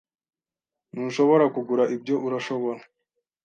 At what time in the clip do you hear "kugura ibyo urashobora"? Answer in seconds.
1.55-2.79